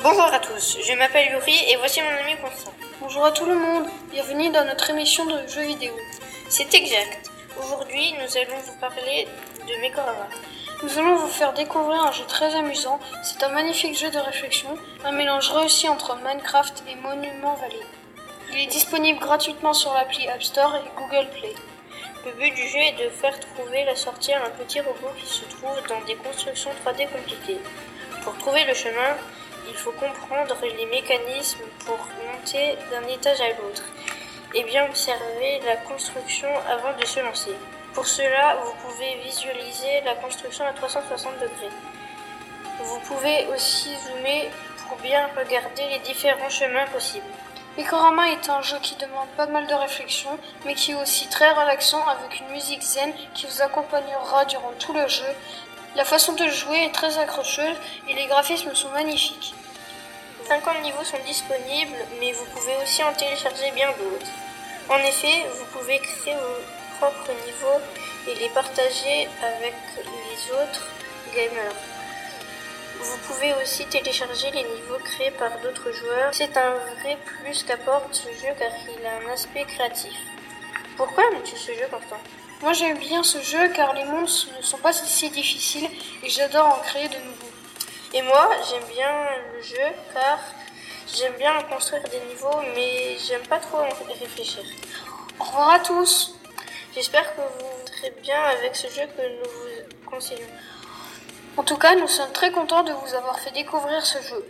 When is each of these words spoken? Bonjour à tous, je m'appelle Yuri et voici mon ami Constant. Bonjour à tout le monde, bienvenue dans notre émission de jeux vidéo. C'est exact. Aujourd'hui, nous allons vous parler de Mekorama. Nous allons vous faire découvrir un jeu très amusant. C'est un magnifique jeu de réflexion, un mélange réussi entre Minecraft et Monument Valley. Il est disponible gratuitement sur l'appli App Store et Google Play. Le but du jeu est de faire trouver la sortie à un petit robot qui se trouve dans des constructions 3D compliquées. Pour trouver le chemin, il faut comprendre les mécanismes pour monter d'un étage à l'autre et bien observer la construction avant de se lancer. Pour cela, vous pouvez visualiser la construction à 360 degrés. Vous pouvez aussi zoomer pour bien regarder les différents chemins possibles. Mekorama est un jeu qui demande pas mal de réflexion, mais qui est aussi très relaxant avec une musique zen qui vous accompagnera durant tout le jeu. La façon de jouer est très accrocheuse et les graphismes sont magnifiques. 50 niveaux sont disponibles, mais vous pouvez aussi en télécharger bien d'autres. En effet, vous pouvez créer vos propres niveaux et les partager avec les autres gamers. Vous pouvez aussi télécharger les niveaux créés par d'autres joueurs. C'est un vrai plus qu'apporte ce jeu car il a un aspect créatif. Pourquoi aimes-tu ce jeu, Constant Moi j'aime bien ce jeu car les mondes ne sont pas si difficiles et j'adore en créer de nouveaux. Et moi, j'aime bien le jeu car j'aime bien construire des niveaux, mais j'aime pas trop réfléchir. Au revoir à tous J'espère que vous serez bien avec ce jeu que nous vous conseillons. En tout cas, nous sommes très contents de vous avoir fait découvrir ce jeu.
Bonjour 0.00 0.22
à 0.22 0.38
tous, 0.38 0.78
je 0.86 0.92
m'appelle 0.94 1.30
Yuri 1.32 1.56
et 1.68 1.76
voici 1.76 2.00
mon 2.00 2.08
ami 2.08 2.36
Constant. 2.40 2.72
Bonjour 3.00 3.24
à 3.24 3.32
tout 3.32 3.44
le 3.46 3.54
monde, 3.54 3.86
bienvenue 4.10 4.50
dans 4.50 4.64
notre 4.64 4.90
émission 4.90 5.26
de 5.26 5.46
jeux 5.48 5.62
vidéo. 5.66 5.92
C'est 6.48 6.72
exact. 6.74 7.30
Aujourd'hui, 7.58 8.14
nous 8.14 8.36
allons 8.36 8.58
vous 8.64 8.76
parler 8.80 9.26
de 9.60 9.80
Mekorama. 9.80 10.28
Nous 10.82 10.98
allons 10.98 11.16
vous 11.16 11.28
faire 11.28 11.52
découvrir 11.52 12.02
un 12.02 12.12
jeu 12.12 12.24
très 12.26 12.54
amusant. 12.54 13.00
C'est 13.22 13.42
un 13.42 13.50
magnifique 13.50 13.98
jeu 13.98 14.10
de 14.10 14.18
réflexion, 14.18 14.76
un 15.04 15.12
mélange 15.12 15.50
réussi 15.50 15.88
entre 15.88 16.16
Minecraft 16.16 16.84
et 16.88 16.94
Monument 16.94 17.54
Valley. 17.54 17.86
Il 18.52 18.58
est 18.58 18.66
disponible 18.66 19.18
gratuitement 19.18 19.72
sur 19.72 19.92
l'appli 19.92 20.28
App 20.28 20.42
Store 20.42 20.76
et 20.76 21.00
Google 21.00 21.28
Play. 21.30 21.54
Le 22.24 22.32
but 22.32 22.54
du 22.54 22.68
jeu 22.68 22.78
est 22.78 23.04
de 23.04 23.08
faire 23.10 23.38
trouver 23.40 23.84
la 23.84 23.96
sortie 23.96 24.32
à 24.32 24.44
un 24.44 24.50
petit 24.50 24.80
robot 24.80 25.10
qui 25.18 25.26
se 25.26 25.44
trouve 25.44 25.76
dans 25.88 26.00
des 26.06 26.14
constructions 26.14 26.70
3D 26.84 27.08
compliquées. 27.10 27.58
Pour 28.22 28.36
trouver 28.38 28.64
le 28.64 28.74
chemin, 28.74 29.16
il 29.68 29.74
faut 29.74 29.92
comprendre 29.92 30.56
les 30.62 30.86
mécanismes 30.86 31.64
pour 31.84 31.98
monter 32.26 32.76
d'un 32.90 33.06
étage 33.08 33.40
à 33.40 33.48
l'autre 33.48 33.84
et 34.54 34.64
bien 34.64 34.86
observer 34.86 35.60
la 35.64 35.76
construction 35.76 36.48
avant 36.68 36.96
de 36.98 37.04
se 37.06 37.20
lancer. 37.20 37.54
Pour 37.94 38.06
cela, 38.06 38.56
vous 38.64 38.74
pouvez 38.86 39.16
visualiser 39.24 40.00
la 40.04 40.14
construction 40.14 40.64
à 40.64 40.72
360 40.72 41.34
degrés. 41.34 41.74
Vous 42.80 43.00
pouvez 43.00 43.46
aussi 43.54 43.90
zoomer 43.96 44.50
pour 44.88 44.96
bien 44.98 45.28
regarder 45.36 45.88
les 45.90 45.98
différents 46.00 46.50
chemins 46.50 46.86
possibles. 46.86 47.26
Mekorama 47.78 48.30
est 48.30 48.50
un 48.50 48.60
jeu 48.60 48.76
qui 48.82 48.96
demande 48.96 49.28
pas 49.36 49.46
mal 49.46 49.66
de 49.66 49.74
réflexion, 49.74 50.38
mais 50.66 50.74
qui 50.74 50.92
est 50.92 51.02
aussi 51.02 51.26
très 51.28 51.50
relaxant 51.52 52.04
avec 52.06 52.40
une 52.40 52.48
musique 52.48 52.82
zen 52.82 53.14
qui 53.32 53.46
vous 53.46 53.62
accompagnera 53.62 54.44
durant 54.44 54.72
tout 54.78 54.92
le 54.92 55.08
jeu. 55.08 55.32
La 55.94 56.06
façon 56.06 56.32
de 56.32 56.48
jouer 56.48 56.84
est 56.84 56.94
très 56.94 57.18
accrocheuse 57.18 57.76
et 58.08 58.14
les 58.14 58.26
graphismes 58.26 58.74
sont 58.74 58.88
magnifiques. 58.90 59.54
50 60.48 60.82
niveaux 60.82 61.04
sont 61.04 61.18
disponibles, 61.26 61.96
mais 62.18 62.32
vous 62.32 62.46
pouvez 62.46 62.74
aussi 62.82 63.04
en 63.04 63.12
télécharger 63.12 63.70
bien 63.72 63.88
d'autres. 63.98 64.32
En 64.88 64.96
effet, 64.98 65.46
vous 65.52 65.78
pouvez 65.78 65.98
créer 65.98 66.34
vos 66.34 66.98
propres 66.98 67.32
niveaux 67.46 67.80
et 68.26 68.34
les 68.36 68.48
partager 68.50 69.28
avec 69.42 69.74
les 69.96 70.52
autres 70.52 70.88
gamers. 71.34 71.76
Vous 72.98 73.18
pouvez 73.26 73.52
aussi 73.62 73.84
télécharger 73.86 74.50
les 74.50 74.64
niveaux 74.64 74.98
créés 75.04 75.32
par 75.32 75.50
d'autres 75.60 75.92
joueurs. 75.92 76.32
C'est 76.32 76.56
un 76.56 76.74
vrai 77.00 77.18
plus 77.24 77.64
qu'apporte 77.64 78.14
ce 78.14 78.28
jeu 78.28 78.54
car 78.58 78.70
il 78.98 79.06
a 79.06 79.28
un 79.28 79.32
aspect 79.34 79.64
créatif. 79.64 80.16
Pourquoi 80.96 81.24
aimes-tu 81.24 81.56
ce 81.56 81.72
jeu, 81.72 81.86
Constant 81.90 82.20
Moi 82.60 82.72
j'aime 82.72 82.98
bien 82.98 83.22
ce 83.22 83.40
jeu 83.40 83.68
car 83.74 83.94
les 83.94 84.04
mondes 84.04 84.28
ne 84.58 84.62
sont 84.62 84.78
pas 84.78 84.92
si 84.92 85.30
difficiles 85.30 85.88
et 86.22 86.28
j'adore 86.28 86.66
en 86.66 86.78
créer 86.80 87.08
de 87.08 87.16
nouveaux. 87.16 87.52
Et 88.14 88.20
moi, 88.20 88.50
j'aime 88.68 88.84
bien 88.94 89.10
le 89.54 89.62
jeu 89.62 89.88
car 90.12 90.38
j'aime 91.14 91.32
bien 91.38 91.62
construire 91.62 92.02
des 92.04 92.20
niveaux, 92.28 92.60
mais 92.74 93.16
j'aime 93.18 93.46
pas 93.48 93.58
trop 93.58 93.78
réfléchir. 94.20 94.62
Au 95.40 95.44
revoir 95.44 95.70
à 95.70 95.78
tous 95.80 96.34
J'espère 96.94 97.34
que 97.34 97.40
vous 97.40 97.86
serez 97.86 98.12
bien 98.20 98.38
avec 98.38 98.76
ce 98.76 98.86
jeu 98.88 99.06
que 99.16 99.22
nous 99.22 99.50
vous 99.50 100.10
conseillons. 100.10 100.46
En 101.56 101.62
tout 101.62 101.78
cas, 101.78 101.94
nous 101.94 102.06
sommes 102.06 102.32
très 102.32 102.52
contents 102.52 102.82
de 102.82 102.92
vous 102.92 103.14
avoir 103.14 103.40
fait 103.40 103.50
découvrir 103.52 104.04
ce 104.04 104.18
jeu. 104.20 104.44